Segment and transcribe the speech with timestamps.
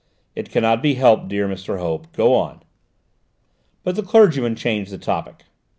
[0.35, 1.77] "It cannot be helped, dear Mr.
[1.77, 2.11] Hope.
[2.13, 2.63] Go on."
[3.83, 5.45] But the clergyman changed the topic.